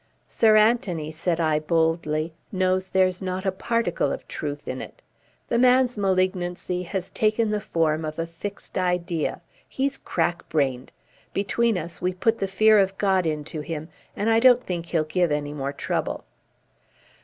"Sir 0.27 0.57
Anthony," 0.57 1.11
said 1.11 1.39
I, 1.39 1.59
boldly, 1.59 2.33
"knows 2.51 2.87
there's 2.87 3.21
not 3.21 3.45
a 3.45 3.51
particle 3.51 4.11
of 4.11 4.27
truth 4.27 4.67
in 4.67 4.81
it. 4.81 5.03
The 5.49 5.59
man's 5.59 5.95
malignancy 5.95 6.81
has 6.81 7.11
taken 7.11 7.51
the 7.51 7.61
form 7.61 8.03
of 8.03 8.17
a 8.17 8.25
fixed 8.25 8.79
idea. 8.79 9.41
He's 9.69 9.99
crack 9.99 10.49
brained. 10.49 10.91
Between 11.35 11.77
us 11.77 12.01
we 12.01 12.15
put 12.15 12.39
the 12.39 12.47
fear 12.47 12.79
of 12.79 12.97
God 12.97 13.27
into 13.27 13.61
him, 13.61 13.89
and 14.15 14.27
I 14.27 14.39
don't 14.39 14.63
think 14.65 14.87
he'll 14.87 15.03
give 15.03 15.31
any 15.31 15.53
more 15.53 15.71
trouble." 15.71 16.23